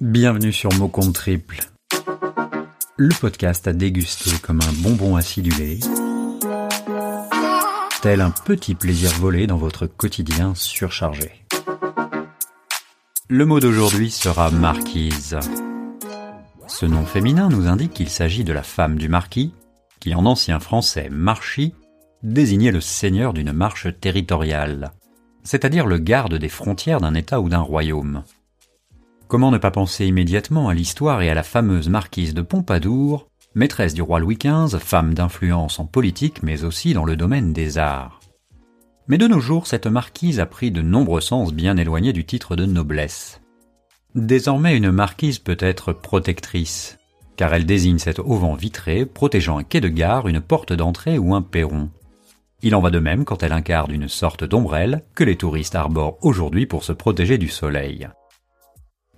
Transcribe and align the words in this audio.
Bienvenue 0.00 0.52
sur 0.52 0.72
Mot 0.74 0.92
Triple, 1.12 1.58
le 2.96 3.12
podcast 3.20 3.66
à 3.66 3.72
déguster 3.72 4.30
comme 4.40 4.60
un 4.60 4.72
bonbon 4.74 5.16
acidulé, 5.16 5.80
tel 8.00 8.20
un 8.20 8.30
petit 8.30 8.76
plaisir 8.76 9.10
volé 9.14 9.48
dans 9.48 9.56
votre 9.56 9.86
quotidien 9.86 10.54
surchargé. 10.54 11.32
Le 13.28 13.44
mot 13.44 13.58
d'aujourd'hui 13.58 14.12
sera 14.12 14.52
marquise. 14.52 15.36
Ce 16.68 16.86
nom 16.86 17.04
féminin 17.04 17.48
nous 17.48 17.66
indique 17.66 17.94
qu'il 17.94 18.08
s'agit 18.08 18.44
de 18.44 18.52
la 18.52 18.62
femme 18.62 18.98
du 18.98 19.08
marquis, 19.08 19.52
qui 19.98 20.14
en 20.14 20.26
ancien 20.26 20.60
français 20.60 21.08
marchi 21.10 21.74
désignait 22.22 22.70
le 22.70 22.80
seigneur 22.80 23.32
d'une 23.32 23.52
marche 23.52 23.88
territoriale, 24.00 24.92
c'est-à-dire 25.42 25.86
le 25.86 25.98
garde 25.98 26.34
des 26.34 26.48
frontières 26.48 27.00
d'un 27.00 27.14
État 27.14 27.40
ou 27.40 27.48
d'un 27.48 27.58
royaume. 27.58 28.22
Comment 29.28 29.50
ne 29.50 29.58
pas 29.58 29.70
penser 29.70 30.06
immédiatement 30.06 30.70
à 30.70 30.74
l'histoire 30.74 31.20
et 31.20 31.28
à 31.28 31.34
la 31.34 31.42
fameuse 31.42 31.90
marquise 31.90 32.32
de 32.32 32.40
Pompadour, 32.40 33.28
maîtresse 33.54 33.92
du 33.92 34.00
roi 34.00 34.20
Louis 34.20 34.38
XV, 34.38 34.78
femme 34.78 35.12
d'influence 35.12 35.78
en 35.78 35.84
politique 35.84 36.42
mais 36.42 36.64
aussi 36.64 36.94
dans 36.94 37.04
le 37.04 37.14
domaine 37.14 37.52
des 37.52 37.76
arts? 37.76 38.20
Mais 39.06 39.18
de 39.18 39.26
nos 39.26 39.38
jours, 39.38 39.66
cette 39.66 39.86
marquise 39.86 40.40
a 40.40 40.46
pris 40.46 40.70
de 40.70 40.80
nombreux 40.80 41.20
sens 41.20 41.52
bien 41.52 41.76
éloignés 41.76 42.14
du 42.14 42.24
titre 42.24 42.56
de 42.56 42.64
noblesse. 42.64 43.42
Désormais, 44.14 44.74
une 44.74 44.90
marquise 44.90 45.38
peut 45.38 45.58
être 45.60 45.92
protectrice, 45.92 46.98
car 47.36 47.52
elle 47.52 47.66
désigne 47.66 47.98
cet 47.98 48.20
auvent 48.20 48.56
vitré 48.58 49.04
protégeant 49.04 49.58
un 49.58 49.62
quai 49.62 49.82
de 49.82 49.88
gare, 49.88 50.26
une 50.28 50.40
porte 50.40 50.72
d'entrée 50.72 51.18
ou 51.18 51.34
un 51.34 51.42
perron. 51.42 51.90
Il 52.62 52.74
en 52.74 52.80
va 52.80 52.90
de 52.90 52.98
même 52.98 53.26
quand 53.26 53.42
elle 53.42 53.52
incarne 53.52 53.92
une 53.92 54.08
sorte 54.08 54.44
d'ombrelle 54.44 55.02
que 55.14 55.24
les 55.24 55.36
touristes 55.36 55.74
arborent 55.74 56.16
aujourd'hui 56.22 56.64
pour 56.64 56.82
se 56.82 56.92
protéger 56.92 57.36
du 57.36 57.48
soleil. 57.48 58.08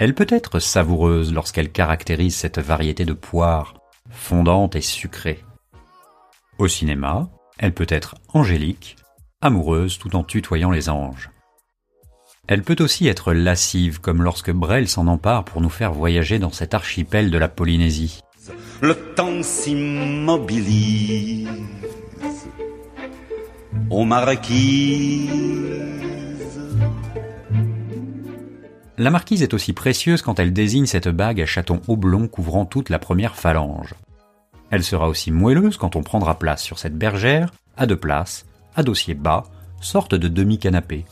Elle 0.00 0.14
peut 0.14 0.26
être 0.30 0.60
savoureuse 0.60 1.30
lorsqu'elle 1.30 1.70
caractérise 1.70 2.34
cette 2.34 2.58
variété 2.58 3.04
de 3.04 3.12
poires, 3.12 3.74
fondante 4.08 4.74
et 4.74 4.80
sucrée. 4.80 5.44
Au 6.56 6.68
cinéma, 6.68 7.28
elle 7.58 7.74
peut 7.74 7.86
être 7.86 8.14
angélique, 8.32 8.96
amoureuse 9.42 9.98
tout 9.98 10.16
en 10.16 10.24
tutoyant 10.24 10.70
les 10.70 10.88
anges. 10.88 11.28
Elle 12.48 12.62
peut 12.62 12.78
aussi 12.80 13.08
être 13.08 13.34
lascive 13.34 14.00
comme 14.00 14.22
lorsque 14.22 14.50
Brel 14.50 14.88
s'en 14.88 15.06
empare 15.06 15.44
pour 15.44 15.60
nous 15.60 15.68
faire 15.68 15.92
voyager 15.92 16.38
dans 16.38 16.50
cet 16.50 16.72
archipel 16.72 17.30
de 17.30 17.36
la 17.36 17.50
Polynésie. 17.50 18.22
Le 18.80 18.94
temps 18.94 19.42
s'immobilise 19.42 21.46
aux 23.90 24.06
marquises. 24.06 25.89
La 29.00 29.08
marquise 29.08 29.42
est 29.42 29.54
aussi 29.54 29.72
précieuse 29.72 30.20
quand 30.20 30.38
elle 30.38 30.52
désigne 30.52 30.84
cette 30.84 31.08
bague 31.08 31.40
à 31.40 31.46
chaton 31.46 31.80
oblong 31.88 32.28
couvrant 32.28 32.66
toute 32.66 32.90
la 32.90 32.98
première 32.98 33.34
phalange. 33.34 33.94
Elle 34.70 34.84
sera 34.84 35.08
aussi 35.08 35.30
moelleuse 35.30 35.78
quand 35.78 35.96
on 35.96 36.02
prendra 36.02 36.38
place 36.38 36.62
sur 36.62 36.78
cette 36.78 36.98
bergère, 36.98 37.50
à 37.78 37.86
deux 37.86 37.96
places, 37.96 38.44
à 38.74 38.82
dossier 38.82 39.14
bas, 39.14 39.44
sorte 39.80 40.14
de 40.14 40.28
demi-canapé, 40.28 41.06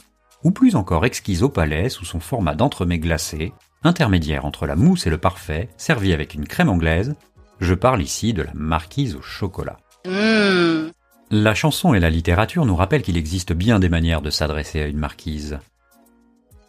ou 0.44 0.50
plus 0.50 0.77
encore 0.77 1.06
exquise 1.06 1.42
au 1.42 1.48
palais 1.48 1.89
sous 1.89 2.05
son 2.05 2.20
format 2.20 2.55
d'entremets 2.55 2.98
glacé, 2.98 3.55
intermédiaire 3.83 4.44
entre 4.44 4.66
la 4.66 4.77
mousse 4.77 5.06
et 5.06 5.11
le 5.11 5.16
parfait, 5.16 5.70
servi 5.78 6.12
avec 6.12 6.34
une 6.34 6.47
crème 6.47 6.69
anglaise. 6.69 7.14
Je 7.59 7.72
parle 7.72 8.03
ici 8.03 8.34
de 8.34 8.42
la 8.42 8.53
marquise 8.53 9.16
au 9.16 9.22
chocolat. 9.22 9.78
Mmh. 10.06 10.91
La 11.31 11.55
chanson 11.55 11.94
et 11.94 12.00
la 12.00 12.11
littérature 12.11 12.66
nous 12.66 12.77
rappellent 12.77 13.00
qu'il 13.00 13.16
existe 13.16 13.55
bien 13.55 13.78
des 13.78 13.89
manières 13.89 14.20
de 14.20 14.28
s'adresser 14.28 14.83
à 14.83 14.89
une 14.89 14.98
marquise. 14.98 15.59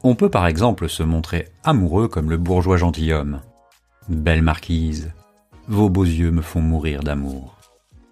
On 0.01 0.15
peut 0.15 0.29
par 0.29 0.47
exemple 0.47 0.87
se 0.87 1.03
montrer 1.03 1.49
amoureux 1.63 2.07
comme 2.07 2.29
le 2.29 2.37
bourgeois 2.37 2.77
gentilhomme. 2.77 3.41
Belle 4.07 4.41
marquise, 4.41 5.11
vos 5.67 5.89
beaux 5.89 6.05
yeux 6.05 6.31
me 6.31 6.41
font 6.41 6.61
mourir 6.61 7.03
d'amour. 7.03 7.57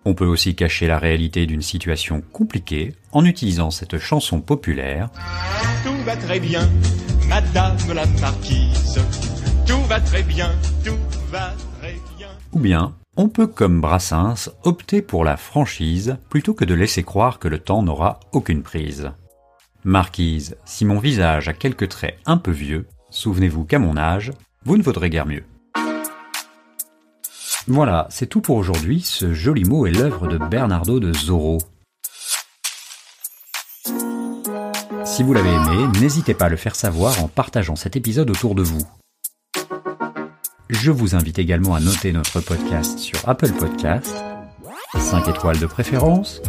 On 0.03 0.13
peut 0.13 0.25
aussi 0.25 0.53
cacher 0.53 0.87
la 0.87 0.99
réalité 0.99 1.45
d'une 1.45 1.61
situation 1.61 2.21
compliquée 2.33 2.93
en 3.13 3.23
utilisant 3.23 3.71
cette 3.71 3.99
chanson 3.99 4.41
populaire. 4.41 5.09
Tout 5.85 6.03
va 6.05 6.17
très 6.17 6.41
bien, 6.41 6.69
madame 7.29 7.77
la 7.95 8.05
marquise. 8.19 8.99
Tout 9.65 9.81
va 9.87 10.01
très 10.01 10.23
bien, 10.23 10.51
tout 10.83 10.97
va 11.31 11.53
très 11.79 11.95
bien. 12.17 12.27
Ou 12.51 12.59
bien, 12.59 12.95
on 13.15 13.29
peut 13.29 13.47
comme 13.47 13.79
Brassens 13.79 14.49
opter 14.63 15.01
pour 15.01 15.23
la 15.23 15.37
franchise 15.37 16.17
plutôt 16.29 16.53
que 16.53 16.65
de 16.65 16.73
laisser 16.73 17.03
croire 17.03 17.39
que 17.39 17.47
le 17.47 17.59
temps 17.59 17.81
n'aura 17.81 18.19
aucune 18.33 18.61
prise. 18.61 19.11
Marquise, 19.83 20.57
si 20.65 20.85
mon 20.85 20.99
visage 20.99 21.47
a 21.47 21.53
quelques 21.53 21.89
traits 21.89 22.17
un 22.25 22.37
peu 22.37 22.51
vieux, 22.51 22.87
souvenez-vous 23.09 23.63
qu'à 23.63 23.79
mon 23.79 23.95
âge, 23.95 24.31
vous 24.65 24.77
ne 24.77 24.83
vaudrez 24.83 25.09
guère 25.09 25.25
mieux. 25.25 25.43
Voilà, 27.67 28.07
c'est 28.09 28.27
tout 28.27 28.41
pour 28.41 28.55
aujourd'hui. 28.55 29.01
Ce 29.01 29.33
joli 29.33 29.65
mot 29.65 29.85
est 29.85 29.91
l'œuvre 29.91 30.27
de 30.27 30.37
Bernardo 30.37 30.99
de 30.99 31.13
Zorro. 31.13 31.59
Si 35.05 35.23
vous 35.23 35.33
l'avez 35.33 35.49
aimé, 35.49 35.87
n'hésitez 35.99 36.33
pas 36.33 36.45
à 36.45 36.49
le 36.49 36.57
faire 36.57 36.75
savoir 36.75 37.23
en 37.23 37.27
partageant 37.27 37.75
cet 37.75 37.95
épisode 37.95 38.29
autour 38.29 38.55
de 38.55 38.63
vous. 38.63 38.85
Je 40.69 40.91
vous 40.91 41.15
invite 41.15 41.39
également 41.39 41.75
à 41.75 41.79
noter 41.79 42.11
notre 42.11 42.41
podcast 42.41 42.99
sur 42.99 43.17
Apple 43.27 43.51
Podcast, 43.53 44.15
5 44.97 45.27
étoiles 45.27 45.59
de 45.59 45.65
préférence. 45.65 46.41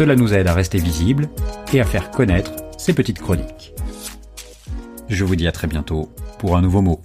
Cela 0.00 0.16
nous 0.16 0.32
aide 0.32 0.46
à 0.46 0.54
rester 0.54 0.78
visible 0.78 1.28
et 1.74 1.80
à 1.82 1.84
faire 1.84 2.10
connaître 2.10 2.52
ces 2.78 2.94
petites 2.94 3.18
chroniques. 3.18 3.74
Je 5.10 5.26
vous 5.26 5.36
dis 5.36 5.46
à 5.46 5.52
très 5.52 5.66
bientôt 5.66 6.08
pour 6.38 6.56
un 6.56 6.62
nouveau 6.62 6.80
mot. 6.80 7.02